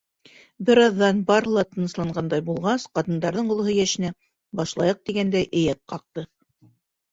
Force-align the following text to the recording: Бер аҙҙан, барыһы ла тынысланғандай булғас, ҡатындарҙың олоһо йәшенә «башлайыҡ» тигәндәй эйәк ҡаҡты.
Бер 0.69 0.79
аҙҙан, 0.85 1.19
барыһы 1.27 1.53
ла 1.57 1.63
тынысланғандай 1.73 2.43
булғас, 2.47 2.87
ҡатындарҙың 2.99 3.53
олоһо 3.57 3.77
йәшенә 3.77 4.13
«башлайыҡ» 4.63 5.05
тигәндәй 5.07 5.49
эйәк 5.63 5.85
ҡаҡты. 5.95 6.29